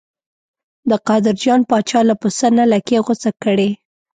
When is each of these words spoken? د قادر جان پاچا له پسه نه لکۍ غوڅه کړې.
د 0.89 0.91
قادر 1.07 1.35
جان 1.43 1.61
پاچا 1.69 1.99
له 2.09 2.15
پسه 2.21 2.47
نه 2.57 2.63
لکۍ 2.71 2.97
غوڅه 3.05 3.31
کړې. 3.43 3.69